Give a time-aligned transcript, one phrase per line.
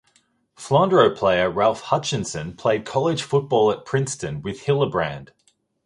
[0.57, 5.29] Flandreau player Ralph Hutchinson played college football at Princeton with Hillebrand.